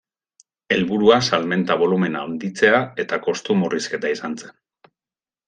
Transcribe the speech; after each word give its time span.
Helburua 0.75 1.17
salmenta 1.27 1.77
bolumen 1.81 2.17
handitzea 2.21 2.81
eta 3.05 3.21
kostu 3.27 3.59
murrizketa 3.61 4.13
izan 4.17 4.41
zen. 4.43 4.59